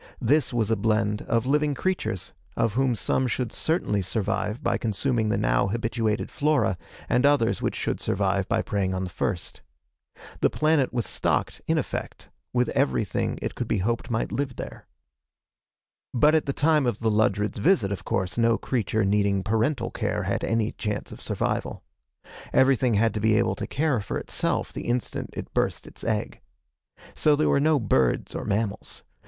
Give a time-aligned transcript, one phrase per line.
[0.19, 5.29] This was a blend of living creatures, of whom some should certainly survive by consuming
[5.29, 6.75] the now habituated flora,
[7.07, 9.61] and others which should survive by preying on the first.
[10.39, 14.87] The planet was stocked, in effect, with everything it could be hoped might live there.
[16.15, 20.23] But at the time of the Ludred's visit of course no creature needing parental care
[20.23, 21.83] had any chance of survival.
[22.51, 26.41] Everything had to be able to care for itself the instant it burst its egg.
[27.13, 29.03] So there were no birds or mammals.